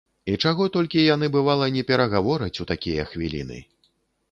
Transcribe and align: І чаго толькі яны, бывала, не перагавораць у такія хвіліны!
І 0.31 0.35
чаго 0.45 0.63
толькі 0.75 1.03
яны, 1.15 1.29
бывала, 1.35 1.67
не 1.77 1.85
перагавораць 1.91 2.55
у 2.65 2.69
такія 2.75 3.07
хвіліны! 3.13 3.63